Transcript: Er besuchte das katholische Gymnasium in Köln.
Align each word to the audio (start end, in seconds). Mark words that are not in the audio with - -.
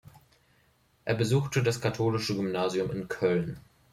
Er 1.05 1.13
besuchte 1.13 1.61
das 1.61 1.79
katholische 1.79 2.35
Gymnasium 2.35 2.89
in 2.89 3.07
Köln. 3.07 3.59